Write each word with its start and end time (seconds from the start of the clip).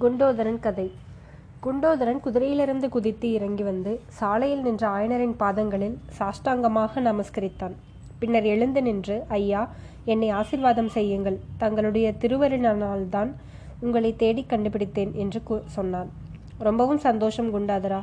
குண்டோதரன் 0.00 0.58
கதை. 0.64 0.86
குண்டோதரன் 1.64 2.18
குதிரையிலிருந்து 2.24 2.86
குதித்து 2.94 3.28
இறங்கி 3.36 3.64
வந்து 3.68 3.92
சாலையில் 4.18 4.64
நின்ற 4.66 4.82
ஆயனரின் 4.96 5.34
பாதங்களில் 5.42 5.94
சாஷ்டாங்கமாக 6.18 7.02
நமஸ்கரித்தான். 7.06 7.74
பின்னர் 8.18 8.48
எழுந்து 8.54 8.82
நின்று 8.88 9.16
ஐயா 9.38 9.62
என்னை 10.04 10.28
ஆசிர்வாதம் 10.40 10.90
செய்யுங்கள். 10.96 11.38
தங்களுடைய 11.62 12.12
திருவருளினால்தான் 12.22 13.30
உங்களை 13.86 14.10
தேடி 14.24 14.44
கண்டுபிடித்தேன் 14.52 15.14
என்று 15.24 15.42
சொன்னான். 15.76 16.10
ரொம்பவும் 16.68 17.02
சந்தோஷம் 17.08 17.50
குண்டாதரா. 17.56 18.02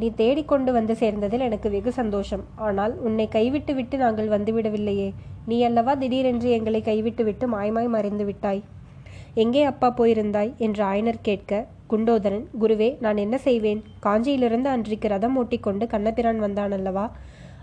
நீ 0.00 0.08
தேடிக்கொண்டு 0.22 0.72
வந்து 0.78 0.96
சேர்ந்ததில் 1.02 1.46
எனக்கு 1.50 1.68
வெகு 1.76 1.92
சந்தோஷம். 2.00 2.46
ஆனால் 2.68 2.96
உன்னை 3.08 3.28
கைவிட்டு 3.28 3.74
விட்டு 3.74 3.98
நாங்கள் 4.06 4.32
வந்துவிடவில்லையே 4.36 5.10
நீ 5.50 5.58
அல்லவா 5.64 5.94
திடீரென்று 5.94 6.50
எங்களை 6.50 6.82
கைவிட்டு 6.82 7.24
விட்டு 7.24 7.46
மாயமாய் 7.54 7.94
மறைந்து 7.98 8.24
விட்டாய்? 8.24 8.62
எங்கே 9.42 9.62
அப்பா 9.70 9.88
போயிருந்தாய்? 9.98 10.52
என்று 10.66 10.82
ஆயனர் 10.84 11.26
கேட்க 11.28 11.52
குண்டோதரன் 11.90 12.46
குருவே 12.62 12.88
நான் 13.04 13.18
என்ன 13.24 13.36
செய்வேன்? 13.38 13.80
காஞ்சியிலிருந்து 14.06 14.68
அன்றைக்கு 14.74 15.08
ரதம் 15.08 15.36
ஓட்டிக்கொண்டு 15.40 15.84
கண்ணபிரான் 15.92 16.40
வந்தான் 16.44 16.74
அல்லவா 16.76 17.04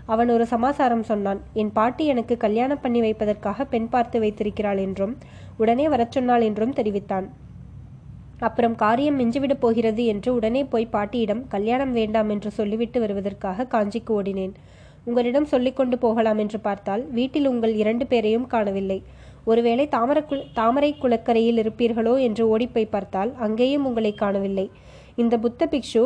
அவன் 0.06 0.30
ஒரு 0.34 0.44
சமாசாரம் 0.52 1.04
சொன்னான். 1.10 1.40
என் 1.60 1.72
பாட்டி 1.78 2.04
எனக்கு 2.12 2.34
கல்யாணம் 2.44 2.82
பண்ணி 2.84 3.00
வைப்பதற்காக 3.00 3.66
பெண் 3.72 3.88
பார்த்து 3.88 4.16
வைத்திருக்கிறாள் 4.20 4.80
என்றும் 4.84 5.14
உடனே 5.56 5.86
வரச் 5.94 6.14
சொன்னாள் 6.16 6.46
என்றும் 6.48 6.76
தெரிவித்தான். 6.78 7.26
அப்புறம் 8.46 8.78
காரியம் 8.84 9.18
மிஞ்சிவிடப் 9.20 9.62
போகிறது 9.64 10.02
என்று 10.12 10.30
உடனே 10.38 10.62
போய் 10.72 10.92
பாட்டியிடம் 10.94 11.42
கல்யாணம் 11.48 11.92
வேண்டாம் 11.92 12.30
என்று 12.34 12.50
சொல்லிவிட்டு 12.50 13.00
வருவதற்காக 13.00 13.68
காஞ்சிக்கு 13.74 14.12
ஓடினேன். 14.18 14.56
உங்களிடம் 15.04 15.50
சொல்லிக்கொண்டு 15.52 15.96
போகலாம் 15.98 16.40
என்று 16.44 16.58
பார்த்தால் 16.60 17.02
வீட்டில் 17.18 17.50
உங்கள் 17.52 17.74
இரண்டு 17.82 18.04
பேரையும் 18.06 18.50
காணவில்லை. 18.54 18.98
ஒருவேளை 19.50 19.84
தாமரை 19.88 20.22
தாமரை 20.60 20.90
குளக்கரையில் 21.02 21.60
இருப்பீர்களோ 21.62 22.14
என்று 22.26 22.44
ஓடிப்போய் 22.52 22.94
பார்த்தால் 22.94 23.32
அங்கேயும் 23.46 23.84
உங்களை 23.88 24.12
காணவில்லை. 24.14 24.66
இந்த 25.22 25.34
புத்த 25.44 25.68
பிக்ஷு 25.72 26.04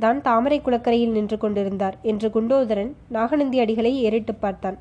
தான் 0.00 0.18
தாமரை 0.22 0.56
குளக்கரையில் 0.60 1.14
நின்று 1.16 1.36
கொண்டிருந்தார் 1.38 1.96
என்று 2.10 2.28
குண்டோதரன் 2.34 2.90
நாகநந்தி 3.16 3.58
அடிகளை 3.64 3.92
ஏறிட்டு 4.06 4.34
பார்த்தான். 4.34 4.76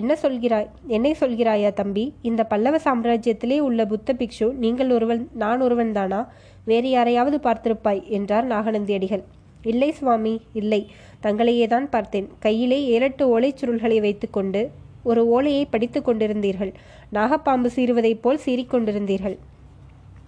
என்ன 0.00 0.12
சொல்கிறாய் 0.22 0.66
என்னை 0.96 1.12
சொல்கிறாயா 1.20 1.70
தம்பி? 1.72 2.04
இந்த 2.22 2.44
பல்லவ 2.44 2.76
சாம்ராஜ்யத்திலே 2.86 3.58
உள்ள 3.68 3.86
புத்த 3.86 4.16
பிக்ஷு 4.20 4.48
நீங்கள் 4.64 4.90
ஒருவன் 4.96 5.22
நான் 5.42 5.60
ஒருவன் 5.60 5.92
தானா? 5.92 6.20
வேறு 6.64 6.90
யாரையாவது 6.90 7.36
பார்த்திருப்பாய் 7.46 8.02
என்றார் 8.18 8.46
நாகநந்தி 8.54 8.94
அடிகள். 8.98 9.24
இல்லை 9.72 9.90
சுவாமி 9.92 10.34
இல்லை. 10.60 10.82
தங்களையே 11.22 11.66
தான் 11.66 11.88
பார்த்தேன். 11.94 12.28
கையிலே 12.38 12.80
ஏழெட்டு 12.94 13.24
ஓலைச் 13.34 13.60
சுருள்களை 13.60 14.00
வைத்துக்கொண்டு 14.00 14.62
ஒரு 15.08 15.22
ஓலையை 15.28 15.64
படித்துக் 15.66 16.06
கொண்டிருந்தீர்கள். 16.08 16.72
நாகப்பாம்பு 17.12 17.70
சீறுவதைப் 17.76 18.22
போல் 18.22 18.44
சீறிக்கொண்டிருந்தீர்கள். 18.46 19.36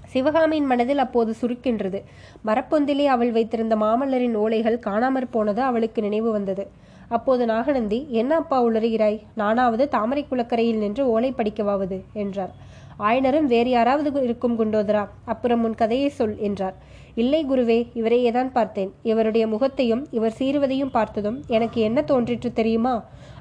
சிவகாமியின் 0.06 0.66
மனதில் 0.66 0.98
அப்போது 0.98 1.32
சுருக்கின்றது. 1.40 1.98
மரப்பொந்திலே 2.46 3.04
அவள் 3.06 3.32
வைத்திருந்த 3.32 3.74
மாமல்லரின் 3.76 4.36
ஓலைகள் 4.36 4.84
காணாமற் 4.86 5.30
போனது 5.30 5.62
அவளுக்கு 5.62 6.00
நினைவு 6.02 6.30
வந்தது. 6.32 6.64
அப்போது 7.08 7.44
நாகநந்தி 7.46 7.98
என்ன 8.10 8.32
அப்பா 8.36 8.58
உளறுகிறாய்? 8.64 9.16
நானாவது 9.34 9.84
தாமரை 9.88 10.22
குளக்கரையில் 10.24 10.82
நின்று 10.82 11.04
ஓலை 11.08 11.30
படிக்கவாவது 11.32 11.98
என்றார். 12.12 12.52
ஆயனரும் 12.98 13.48
வேறு 13.52 13.70
யாராவது 13.70 14.10
இருக்கும் 14.22 14.56
குண்டோதரா? 14.58 15.04
அப்புறம் 15.24 15.62
உன் 15.64 15.74
கதையை 15.74 16.08
சொல் 16.08 16.36
என்றார். 16.38 16.76
இல்லை 17.14 17.40
குருவே 17.48 17.78
இவரையே 17.94 18.30
தான் 18.30 18.52
பார்த்தேன். 18.52 18.90
இவருடைய 19.02 19.44
முகத்தையும் 19.46 20.02
இவர் 20.10 20.36
சீருவதையும் 20.38 20.94
பார்த்ததும் 20.98 21.38
எனக்கு 21.46 21.78
என்ன 21.80 22.00
தோன்றிற்று 22.02 22.50
தெரியுமா? 22.52 22.94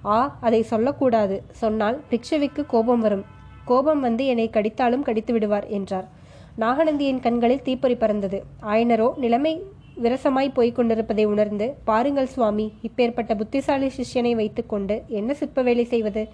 ஆ 0.06 0.38
அதை 0.42 0.62
சொல்லக்கூடாது. 0.62 1.44
சொன்னால் 1.52 2.02
பிக்ஷுவிக்கு 2.12 2.66
கோபம் 2.66 3.00
வரும். 3.00 3.26
கோபம் 3.66 4.00
வந்து 4.00 4.26
என்னை 4.26 4.50
கடித்தாலும் 4.54 5.02
கடித்து 5.02 5.34
விடுவார் 5.34 5.68
என்றார். 5.68 6.08
நாகநந்தியின் 6.60 7.20
கண்களில் 7.20 7.62
தீப்பொறி 7.62 7.96
பறந்தது. 7.96 8.44
ஆயனரோ 8.62 9.18
நிலைமை 9.18 9.62
விரசமாய் 10.04 10.54
போய்க் 10.54 10.76
கொண்டிருப்பதை 10.76 11.26
உணர்ந்து 11.26 11.76
பாருங்கள் 11.84 12.26
சுவாமி 12.26 12.74
இப்பேற்பட்ட 12.82 13.36
புத்திசாலி 13.36 13.92
சிஷ்யனை 13.98 14.36
வைத்துக்கொண்டு 14.36 15.04
என்ன 15.08 15.34
சிற்ப 15.34 15.62
வேலை 15.62 15.86
செய்வது 15.86 16.28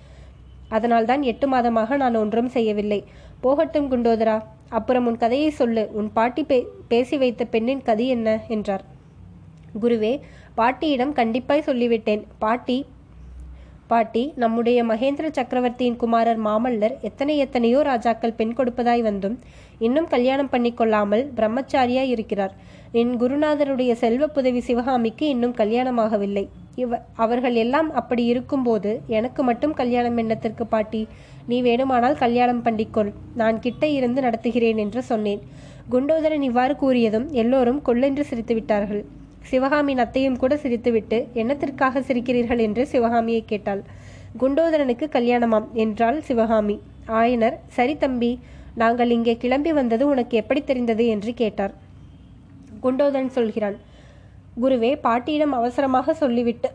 அதனால்தான் 0.70 1.22
எட்டு 1.22 1.48
மாதமாக 1.48 1.96
நான் 1.96 2.16
ஒன்றும் 2.16 2.48
செய்யவில்லை. 2.48 3.04
போகட்டும் 3.42 3.92
குண்டோதரா 3.92 4.44
அப்புறம் 4.70 5.06
உன் 5.06 5.18
கதையை 5.18 5.50
சொல்லு. 5.50 5.90
உன் 5.92 6.14
பாட்டி 6.14 6.44
பே 6.44 6.68
பேசி 6.88 7.18
வைத்த 7.18 7.46
பெண்ணின் 7.46 7.82
கதி 7.82 8.08
என்ன? 8.08 8.42
என்றார். 8.48 8.84
குருவே 9.82 10.20
பாட்டியிடம் 10.56 11.14
கண்டிப்பாய் 11.14 11.68
சொல்லிவிட்டேன். 11.68 12.24
பாட்டி 12.40 12.86
பாட்டி 13.88 14.22
நம்முடைய 14.36 14.80
மகேந்திர 14.84 15.26
சக்கரவர்த்தியின் 15.32 15.98
குமாரர் 16.04 16.40
மாமல்லர் 16.46 16.94
எத்தனை 17.02 17.34
எத்தனையோ 17.38 17.80
ராஜாக்கள் 17.82 18.38
பெண் 18.38 18.54
கொடுப்பதாய் 18.58 19.02
வந்தும் 19.02 19.36
இன்னும் 19.80 20.08
கல்யாணம் 20.08 20.50
பண்ணிக்கொள்ளாமல் 20.52 21.24
பிரம்மச்சாரியாய் 21.38 22.12
இருக்கிறார். 22.14 22.54
என் 22.92 23.12
குருநாதருடைய 23.22 23.92
செல்வ 23.94 24.28
புதவி 24.28 24.60
சிவகாமிக்கு 24.60 25.26
இன்னும் 25.28 25.56
கல்யாணமாகவில்லை. 25.58 26.46
இவ 26.76 27.00
அவர்கள் 27.16 27.58
எல்லாம் 27.64 27.90
அப்படி 27.94 28.24
இருக்கும்போது 28.26 28.92
எனக்கு 29.08 29.44
மட்டும் 29.44 29.74
கல்யாணம் 29.74 30.18
எண்ணத்திற்கு 30.18 30.66
பாட்டி? 30.66 31.02
நீ 31.48 31.60
வேணுமானால் 31.62 32.18
கல்யாணம் 32.24 32.64
பண்ணிக்கொள். 32.64 33.12
நான் 33.36 33.60
கிட்ட 33.60 33.86
இருந்து 33.88 34.22
நடத்துகிறேன் 34.22 34.82
என்று 34.86 35.04
சொன்னேன். 35.04 35.44
குண்டோதரன் 35.92 36.42
இவ்வாறு 36.42 36.76
கூறியதும் 36.84 37.28
எல்லோரும் 37.44 37.82
கொள்ளென்று 37.86 38.26
சிரித்து 38.32 38.54
விட்டார்கள் 38.54 39.04
சிவகாமியின் 39.52 40.04
அத்தையும் 40.04 40.40
கூட 40.44 40.54
சிரித்துவிட்டு 40.64 41.18
என்னத்திற்காக 41.42 42.02
சிரிக்கிறீர்கள்? 42.08 42.62
என்று 42.68 42.84
சிவகாமியை 42.94 43.42
கேட்டாள். 43.52 43.82
குண்டோதரனுக்கு 44.42 45.08
கல்யாணமாம் 45.16 45.68
என்றாள் 45.84 46.20
சிவகாமி. 46.28 46.78
ஆயனர் 47.20 47.58
சரி 47.78 47.96
தம்பி 48.04 48.32
நாங்கள் 48.82 49.14
இங்கே 49.18 49.34
கிளம்பி 49.44 49.72
வந்தது 49.80 50.04
உனக்கு 50.14 50.36
எப்படி 50.42 50.62
தெரிந்தது? 50.62 51.04
என்று 51.16 51.34
கேட்டார். 51.42 51.74
குண்டோதரன் 52.84 53.36
சொல்கிறான். 53.38 53.78
குருவே 54.64 54.92
பாட்டியிடம் 55.06 55.54
அவசரமாக 55.60 56.14
சொல்லிவிட்டு 56.24 56.70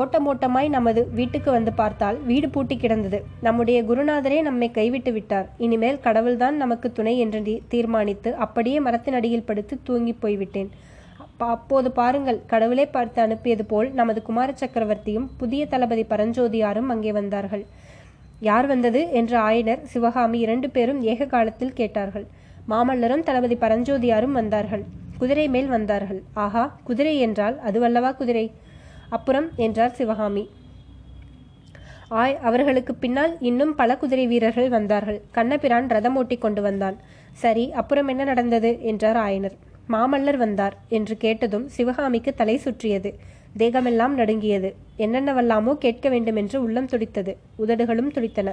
ஓட்டமோட்டமாய் 0.00 0.68
நமது 0.76 1.00
வீட்டுக்கு 1.18 1.50
வந்து 1.56 1.72
பார்த்தால் 1.80 2.16
வீடு 2.28 2.48
பூட்டி 2.54 2.76
கிடந்தது. 2.76 3.18
நம்முடைய 3.46 3.78
குருநாதரே 3.90 4.38
நம்மை 4.48 4.68
கைவிட்டு 4.78 5.10
விட்டார். 5.16 5.46
இனிமேல் 5.66 6.02
கடவுள்தான் 6.06 6.56
நமக்கு 6.62 6.88
துணை 6.98 7.14
என்று 7.24 7.40
தீர்மானித்து 7.74 8.32
அப்படியே 8.46 8.80
மரத்தின் 8.86 9.16
அடியில் 9.18 9.46
படுத்து 9.50 9.76
தூங்கி 9.88 10.14
போய்விட்டேன். 10.24 10.70
அப்போது 11.38 11.90
பாருங்கள். 11.90 12.40
கடவுளே 12.46 12.86
பார்த்து 12.86 13.22
அனுப்பியது 13.22 13.64
போல் 13.64 13.92
நமது 13.92 14.22
குமார 14.22 14.54
சக்கரவர்த்தியும் 14.60 15.28
புதிய 15.36 15.66
தளபதி 15.66 16.02
பரஞ்சோதியாரும் 16.02 16.88
அங்கே 16.88 17.12
வந்தார்கள். 17.12 17.64
யார் 18.40 18.66
வந்தது? 18.66 19.10
என்று 19.10 19.38
ஆயனர் 19.38 19.82
சிவகாமி 19.82 20.38
இரண்டு 20.38 20.70
பேரும் 20.70 21.02
ஏக 21.02 21.26
காலத்தில் 21.26 21.72
கேட்டார்கள். 21.72 22.26
மாமல்லரும் 22.68 23.22
தளபதி 23.22 23.54
பரஞ்சோதியாரும் 23.54 24.32
வந்தார்கள். 24.32 24.84
குதிரை 25.18 25.48
மேல் 25.48 25.66
வந்தார்கள். 25.66 26.22
ஆஹா 26.34 26.78
குதிரை 26.84 27.18
என்றால் 27.18 27.58
அதுவல்லவா 27.66 28.16
குதிரை? 28.16 28.52
அப்புறம் 29.08 29.50
என்றார் 29.56 29.90
சிவகாமி. 29.90 30.50
ஆய் 32.08 32.38
அவர்களுக்கு 32.38 32.94
பின்னால் 32.94 33.36
இன்னும் 33.40 33.74
பல 33.74 33.96
குதிரை 33.96 34.26
வீரர்கள் 34.26 34.68
வந்தார்கள். 34.68 35.20
கண்ணபிரான் 35.32 35.88
ரதம் 35.88 36.16
ஓட்டி 36.16 36.36
கொண்டு 36.36 36.62
வந்தான். 36.62 36.96
சரி 37.32 37.72
அப்புறம் 37.72 38.08
என்ன 38.08 38.24
நடந்தது? 38.24 38.82
என்றார் 38.82 39.16
ஆயனர். 39.16 39.56
மாமல்லர் 39.88 40.36
வந்தார் 40.36 40.76
என்று 40.88 41.16
கேட்டதும் 41.16 41.66
சிவகாமிக்கு 41.68 42.34
தலை 42.34 42.56
சுற்றியது. 42.56 43.10
தேகமெல்லாம் 43.58 44.14
நடுங்கியது. 44.14 44.70
என்னென்னவெல்லாமோ 44.96 45.74
கேட்க 45.74 46.08
வேண்டும் 46.08 46.36
என்று 46.36 46.62
உள்ளம் 46.62 46.86
துடித்தது. 46.86 47.32
உதடுகளும் 47.56 48.10
துடித்தன. 48.10 48.48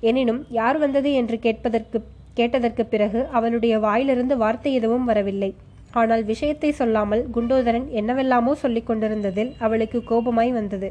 எனினும் 0.00 0.46
யார் 0.50 0.78
வந்தது 0.78 1.12
என்று 1.12 1.38
கேட்பதற்கு 1.38 1.98
கேட்டதற்கு 2.34 2.86
பிறகு 2.86 3.20
அவளுடைய 3.28 3.78
வாயிலிருந்து 3.78 4.36
வார்த்தை 4.36 4.72
எதுவும் 4.74 5.04
வரவில்லை. 5.04 5.50
ஆனால் 5.92 6.24
விஷயத்தை 6.24 6.70
சொல்லாமல் 6.72 7.22
குண்டோதரன் 7.34 7.86
என்னவெல்லாமோ 7.90 8.52
சொல்லிக் 8.54 8.86
கொண்டிருந்ததில் 8.86 9.52
அவளுக்கு 9.58 9.98
கோபமாய் 10.10 10.52
வந்தது. 10.52 10.88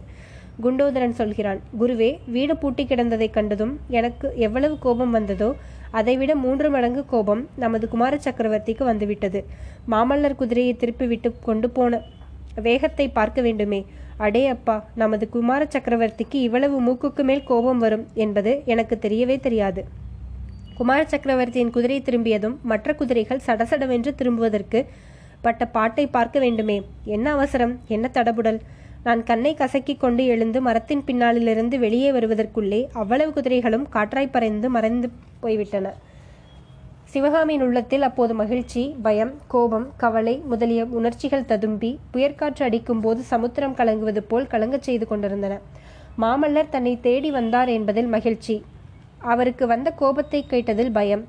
குண்டோதரன் 0.61 1.15
சொல்கிறான் 1.15 1.59
குருவே 1.79 2.09
வீடு 2.25 2.53
பூட்டி 2.57 2.83
கிடந்ததைக் 2.85 3.33
கண்டதும் 3.33 3.73
எனக்கு 3.89 4.27
எவ்வளவு 4.37 4.75
கோபம் 4.79 5.11
வந்ததோ 5.11 5.49
அதைவிட 5.99 6.31
மூன்று 6.35 6.67
மடங்கு 6.69 7.01
கோபம் 7.05 7.41
நமது 7.55 7.85
குமார 7.89 8.13
சக்கரவர்த்திக்கு 8.25 8.83
வந்துவிட்டது. 8.83 9.39
மாமல்லர் 9.91 10.39
குதிரையை 10.41 10.73
திருப்பிவிட்டு 10.79 11.29
கொண்டு 11.47 11.69
போன 11.69 12.01
வேகத்தை 12.67 13.05
பார்க்க 13.09 13.39
வேண்டுமே. 13.41 13.79
அடே 14.17 14.41
அப்பா 14.47 14.75
நமது 14.95 15.25
குமார 15.29 15.61
சக்கரவர்த்திக்கு 15.75 16.37
இவ்வளவு 16.47 16.75
மூக்குக்கு 16.87 17.23
மேல் 17.23 17.43
கோபம் 17.43 17.81
வரும் 17.85 18.05
என்பது 18.13 18.51
எனக்கு 18.65 18.97
தெரியவே 19.01 19.37
தெரியாது. 19.39 19.83
குமார 20.77 21.01
சக்கரவர்த்தியின் 21.05 21.73
குதிரை 21.75 21.97
திரும்பியதும் 22.01 22.55
மற்ற 22.63 22.93
குதிரைகள் 22.93 23.45
சடசடவென்று 23.47 24.11
திரும்புவதற்கு 24.15 24.79
பட்ட 25.41 25.63
பாட்டை 25.75 26.05
பார்க்க 26.07 26.37
வேண்டுமே. 26.39 26.77
என்ன 27.15 27.25
அவசரம்? 27.31 27.73
என்ன 27.87 28.09
தடபுடல்? 28.13 28.59
நான் 29.05 29.23
கண்ணை 29.23 29.55
கசக்கிக் 29.57 29.99
கொண்டு 29.99 30.25
எழுந்து 30.25 30.61
மரத்தின் 30.61 31.03
பின்னாலிலிருந்து 31.07 31.79
வெளியே 31.79 32.11
வருவதற்குள்ளே 32.11 32.79
அவ்வளவு 32.91 33.31
குதிரைகளும் 33.33 33.87
காற்றாய் 33.93 34.31
பறைந்து 34.31 34.69
மறைந்து 34.69 35.09
போய்விட்டன. 35.39 35.87
சிவகாமியின் 37.03 37.61
உள்ளத்தில் 37.61 38.01
அப்போது 38.01 38.33
மகிழ்ச்சி 38.33 38.95
பயம் 39.01 39.33
கோபம் 39.47 39.87
கவலை 39.97 40.41
முதலிய 40.45 40.85
உணர்ச்சிகள் 40.85 41.45
ததும்பி 41.45 41.99
புயற்காற்று 42.11 42.63
அடிக்கும் 42.65 43.01
போது 43.01 43.21
சமுத்திரம் 43.23 43.75
கலங்குவது 43.75 44.19
போல் 44.19 44.47
கலங்கச் 44.47 44.81
செய்து 44.81 45.07
கொண்டிருந்தன. 45.07 45.59
மாமல்லர் 46.21 46.69
தன்னை 46.69 46.99
தேடி 46.99 47.31
வந்தார் 47.31 47.69
என்பதில் 47.69 48.07
மகிழ்ச்சி. 48.07 48.55
அவருக்கு 49.31 49.67
வந்த 49.67 49.91
கோபத்தை 49.91 50.45
கேட்டதில் 50.49 50.91
பயம். 50.91 51.23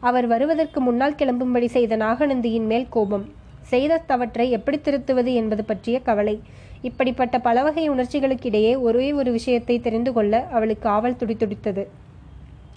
அவர் 0.00 0.26
வருவதற்கு 0.26 0.80
முன்னால் 0.80 1.18
கிளம்பும்படி 1.18 1.66
செய்த 1.66 1.96
நாகநந்தியின் 1.96 2.66
மேல் 2.66 2.88
கோபம். 2.88 3.26
செய்த 3.60 4.02
தவற்றை 4.06 4.50
எப்படி 4.50 4.78
திருத்துவது 4.78 5.32
என்பது 5.34 5.64
பற்றிய 5.64 6.00
கவலை. 6.00 6.36
இப்படிப்பட்ட 6.82 7.38
பல 7.38 7.62
வகை 7.62 7.84
உணர்ச்சிகளுக்கிடையே 7.90 8.72
ஒரே 8.80 9.08
ஒரு 9.12 9.30
விஷயத்தை 9.30 9.80
தெரிந்து 9.80 10.12
கொள்ள 10.12 10.34
அவளுக்கு 10.50 10.88
ஆவல் 10.88 11.18
துடித்துடித்தது 11.20 11.82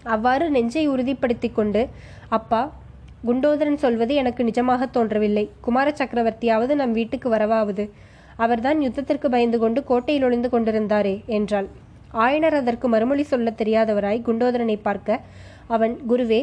அவ்வாறு 0.06 0.46
நெஞ்சை 0.50 0.86
உறுதிப்படுத்தி 0.90 1.50
கொண்டு 1.52 1.82
அப்பா 2.30 2.62
குண்டோதரன் 3.28 3.82
சொல்வது 3.84 4.14
எனக்கு 4.16 4.42
நிஜமாக 4.44 4.90
தோன்றவில்லை. 4.92 5.50
குமார 5.62 5.88
சக்கரவர்த்தியாவது 5.92 6.74
நம் 6.76 6.92
வீட்டுக்கு 6.92 7.28
வரவாவது. 7.30 7.84
அவர்தான் 8.36 8.80
யுத்தத்திற்கு 8.82 9.28
பயந்து 9.30 9.58
கொண்டு 9.60 9.84
கோட்டையில் 9.84 10.24
ஒளிந்து 10.24 10.50
கொண்டிருந்தாரே 10.50 11.16
என்றாள். 11.28 11.68
ஆயனர் 12.16 12.58
அதற்கு 12.58 12.88
மறுமொழி 12.88 13.24
சொல்லத் 13.24 13.58
தெரியாதவராய் 13.58 14.20
குண்டோதரனை 14.26 14.78
பார்க்க 14.82 15.20
அவன் 15.68 15.96
குருவே 16.10 16.42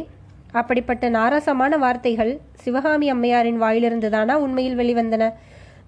அப்படிப்பட்ட 0.52 1.10
நாராசமான 1.10 1.72
வார்த்தைகள் 1.78 2.32
சிவகாமி 2.54 3.08
அம்மையாரின் 3.10 3.60
வாயிலிருந்துதானா 3.62 4.34
உண்மையில் 4.36 4.78
வெளிவந்தன? 4.78 5.24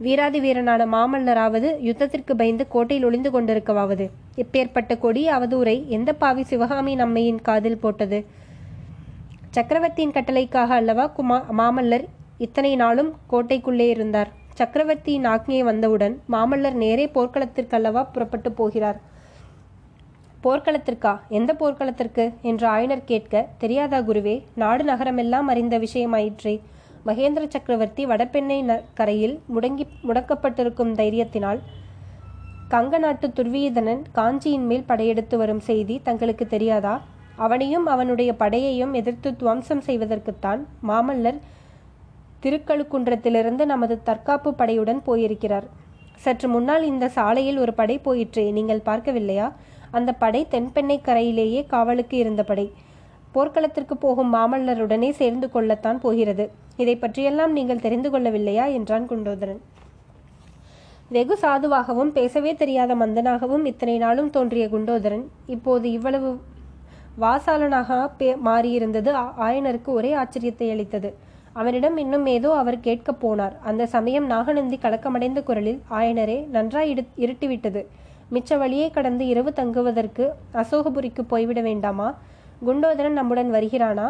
வீராதி 0.04 0.38
வீரனான 0.40 0.82
மாமல்லராவது 0.86 1.68
யுத்தத்திற்கு 1.88 2.32
பயந்து 2.36 2.64
கோட்டையில் 2.68 3.06
ஒளிந்து 3.06 3.30
கொண்டிருக்கவாவது. 3.30 4.06
இப்பேற்பட்ட 4.36 4.92
கொடிய 4.98 5.26
அவதூரை 5.34 5.74
எந்த 5.96 6.10
பாவி 6.12 6.42
சிவகாமி 6.42 6.94
நம்மையின் 6.94 7.40
காதில் 7.42 7.78
போட்டது? 7.78 8.18
சக்கரவர்த்தியின் 9.50 10.14
கட்டளைக்காக 10.14 10.70
அல்லவா 10.80 11.06
குமா 11.06 11.38
மாமல்லர் 11.58 12.04
இத்தனை 12.38 12.72
நாளும் 12.76 13.10
கோட்டைக்குள்ளே 13.30 13.88
இருந்தார். 13.88 14.30
சக்கரவர்த்தியின் 14.54 15.26
ஆக்ஞை 15.26 15.60
வந்தவுடன் 15.60 16.14
மாமல்லர் 16.30 16.78
நேரே 16.84 17.06
போர்க்களத்திற்கு 17.06 17.76
அல்லவா 17.76 18.02
புறப்பட்டு 18.04 18.52
போகிறார். 18.52 19.00
போர்க்களத்திற்கா? 20.44 21.12
எந்த 21.28 21.50
போர்க்களத்திற்கு? 21.54 22.24
என்று 22.42 22.66
ஆயனர் 22.68 23.04
கேட்க 23.04 23.46
தெரியாதா 23.58 23.98
குருவே 23.98 24.36
நாடு 24.54 24.84
நகரமெல்லாம் 24.84 25.48
அறிந்த 25.52 25.78
விஷயமாயிற்றே. 25.78 26.54
மகேந்திர 27.06 27.44
சக்கரவர்த்தி 27.48 28.02
வடபெண்ணை 28.06 28.58
கரையில் 28.98 29.36
முடங்கி 29.54 29.84
முடக்கப்பட்டிருக்கும் 30.08 30.92
தைரியத்தினால் 31.00 31.60
கங்க 32.68 32.98
நாட்டு 32.98 33.26
துர்வீதனன் 33.28 34.02
காஞ்சியின் 34.18 34.66
மேல் 34.66 34.86
படையெடுத்து 34.90 35.36
வரும் 35.36 35.60
செய்தி 35.60 36.00
தங்களுக்கு 36.02 36.46
தெரியாதா? 36.46 36.94
அவனையும் 37.36 37.86
அவனுடைய 37.86 38.30
படையையும் 38.38 38.92
எதிர்த்து 38.92 39.30
துவம்சம் 39.36 39.82
செய்வதற்குத்தான் 39.86 40.60
மாமல்லர் 40.88 41.40
திருக்கழுக்குன்றத்திலிருந்து 42.42 43.64
நமது 43.64 43.96
தற்காப்பு 44.02 44.52
படையுடன் 44.52 45.02
போயிருக்கிறார். 45.04 45.66
சற்று 46.16 46.48
முன்னால் 46.48 46.84
இந்த 46.84 47.08
சாலையில் 47.08 47.58
ஒரு 47.58 47.74
படை 47.74 47.98
போயிற்று 47.98 48.52
நீங்கள் 48.52 48.86
பார்க்கவில்லையா? 48.86 49.48
அந்த 49.90 50.10
படை 50.12 50.46
தென்பெண்ணை 50.50 50.98
கரையிலேயே 51.02 51.66
காவலுக்கு 51.66 52.16
இருந்த 52.16 52.42
படை. 52.42 52.66
போர்க்களத்திற்கு 53.32 53.96
போகும் 53.96 54.34
மாமல்லருடனே 54.34 55.10
சேர்ந்து 55.10 55.50
கொள்ளத்தான் 55.50 56.00
போகிறது. 56.00 56.44
இதை 56.76 56.96
பற்றியெல்லாம் 56.96 57.52
நீங்கள் 57.52 57.84
தெரிந்து 57.86 58.08
கொள்ளவில்லையா? 58.10 58.66
என்றான் 58.72 59.08
குண்டோதரன். 59.08 59.60
வெகு 61.08 61.38
சாதுவாகவும் 61.40 62.12
பேசவே 62.18 62.54
தெரியாத 62.54 62.94
மந்தனாகவும் 62.94 63.64
இத்தனை 63.64 63.98
நாளும் 63.98 64.30
தோன்றிய 64.30 64.66
குண்டோதரன் 64.66 65.24
இப்போது 65.46 65.86
இவ்வளவு 65.90 66.30
வாசாலனாக 67.20 68.10
பே 68.18 68.28
மாறியிருந்தது 68.44 69.10
ஆயனருக்கு 69.46 69.90
ஒரே 69.98 70.12
ஆச்சரியத்தை 70.14 70.70
அளித்தது. 70.70 71.10
அவனிடம் 71.52 71.96
இன்னும் 71.96 72.26
ஏதோ 72.26 72.50
அவர் 72.52 72.78
கேட்கப் 72.80 73.20
போனார். 73.24 73.56
அந்த 73.62 73.86
சமயம் 73.86 74.26
நாகநந்தி 74.26 74.78
கலக்கமடைந்த 74.82 75.42
குரலில் 75.42 75.80
ஆயனரே 75.90 76.38
நன்றாய் 76.46 76.90
இடு 76.90 77.04
இருட்டிவிட்டது. 77.16 77.82
மிச்ச 78.32 78.58
வழியே 78.58 78.90
கடந்து 78.90 79.26
இரவு 79.26 79.52
தங்குவதற்கு 79.52 80.26
அசோகபுரிக்கு 80.54 81.22
போய்விட 81.28 81.60
வேண்டாமா? 81.60 82.08
குண்டோதரன் 82.66 83.18
நம்முடன் 83.18 83.50
வருகிறானா? 83.54 84.08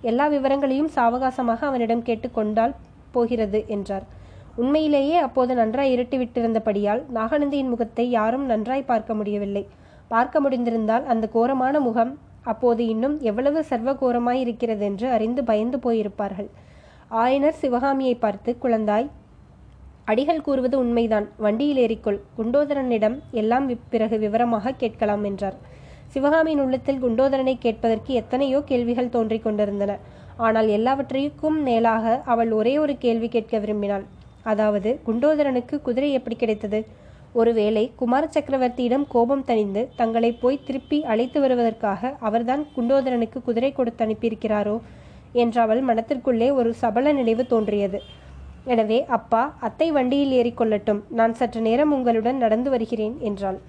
எல்லா 0.00 0.26
விவரங்களையும் 0.26 0.92
சாவகாசமாக 0.94 1.66
அவனிடம் 1.66 2.04
கேட்டுக்கொண்டால் 2.06 2.74
போகிறது 3.14 3.58
என்றார். 3.74 4.04
உண்மையிலேயே 4.56 5.16
அப்போது 5.16 5.52
நன்றாய் 5.54 5.92
இருட்டிவிட்டிருந்தபடியால் 5.94 7.02
நாகநந்தியின் 7.18 7.70
முகத்தை 7.72 8.06
யாரும் 8.10 8.46
நன்றாய் 8.46 8.88
பார்க்க 8.90 9.14
முடியவில்லை. 9.14 9.64
பார்க்க 10.08 10.40
முடிந்திருந்தால் 10.40 11.04
அந்த 11.04 11.24
கோரமான 11.28 11.80
முகம் 11.80 12.12
அப்போது 12.52 12.82
இன்னும் 12.86 13.16
எவ்வளவு 13.30 13.60
சர்வ 13.70 13.90
கோரமாய் 14.02 14.42
இருக்கிறது 14.44 14.84
என்று 14.90 15.06
அறிந்து 15.16 15.44
பயந்து 15.44 15.78
போயிருப்பார்கள். 15.78 16.48
ஆயனர் 17.22 17.60
சிவகாமியை 17.62 18.14
பார்த்து 18.24 18.50
குழந்தாய் 18.62 19.08
அடிகள் 20.04 20.44
கூறுவது 20.46 20.76
உண்மைதான். 20.84 21.26
வண்டியில் 21.44 21.80
ஏறிக்கொள். 21.84 22.18
குண்டோதரனிடம் 22.38 23.18
எல்லாம் 23.42 23.66
பிறகு 23.94 24.18
விவரமாக 24.18 24.74
கேட்கலாம் 24.82 25.24
என்றார். 25.30 25.58
சிவகாமியின் 26.14 26.62
உள்ளத்தில் 26.62 27.02
குண்டோதரனை 27.02 27.54
கேட்பதற்கு 27.64 28.12
எத்தனையோ 28.20 28.58
கேள்விகள் 28.70 29.12
தோன்றிக் 29.16 29.44
கொண்டிருந்தன. 29.44 29.92
ஆனால் 30.46 30.68
எல்லாவற்றையும் 30.76 31.58
மேலாக 31.68 32.14
அவள் 32.32 32.52
ஒரே 32.58 32.72
ஒரு 32.84 32.94
கேள்வி 33.04 33.28
கேட்க 33.34 33.54
விரும்பினாள். 33.64 34.04
அதாவது 34.50 34.90
குண்டோதரனுக்கு 35.06 35.76
குதிரை 35.86 36.10
எப்படி 36.18 36.36
கிடைத்தது? 36.42 36.80
ஒருவேளை 37.40 37.82
குமார 38.00 38.22
சக்கரவர்த்தியிடம் 38.34 39.04
கோபம் 39.14 39.44
தணிந்து 39.48 39.82
தங்களை 40.00 40.30
போய் 40.42 40.64
திருப்பி 40.68 40.98
அழைத்து 41.12 41.38
வருவதற்காக 41.44 42.12
அவர்தான் 42.28 42.62
குண்டோதரனுக்கு 42.76 43.38
குதிரை 43.48 43.70
கொடுத்து 43.72 44.02
அனுப்பியிருக்கிறாரோ 44.06 44.76
என்ற 45.42 45.56
அவள் 45.64 45.82
மனத்திற்குள்ளே 45.88 46.48
ஒரு 46.60 46.70
சபல 46.82 47.12
நினைவு 47.18 47.44
தோன்றியது. 47.52 47.98
எனவே 48.72 48.98
அப்பா 49.16 49.42
அத்தை 49.66 49.88
வண்டியில் 49.96 50.34
ஏறிக்கொள்ளட்டும் 50.40 51.02
நான் 51.18 51.36
சற்று 51.40 51.60
நேரம் 51.68 51.92
உங்களுடன் 51.96 52.42
நடந்து 52.44 52.70
வருகிறேன் 52.74 53.14
என்றாள். 53.28 53.60